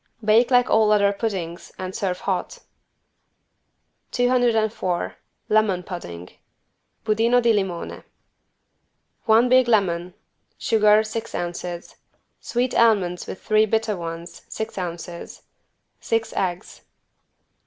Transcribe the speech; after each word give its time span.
Bake 0.25 0.49
like 0.49 0.67
all 0.67 0.91
other 0.91 1.13
puddings 1.13 1.71
and 1.77 1.93
serve 1.93 2.21
hot. 2.21 2.57
204 4.09 5.15
LEMON 5.47 5.83
PUDDING 5.83 6.29
(Budino 7.05 7.39
di 7.39 7.53
limone) 7.53 8.03
One 9.25 9.47
big 9.47 9.67
lemon. 9.67 10.15
Sugar, 10.57 11.03
six 11.03 11.35
ounces. 11.35 11.97
Sweet 12.39 12.73
almonds 12.73 13.27
with 13.27 13.43
3 13.43 13.67
bitter 13.67 13.95
ones, 13.95 14.41
six 14.49 14.75
ounces. 14.75 15.43
Six 15.99 16.33
eggs. 16.35 16.81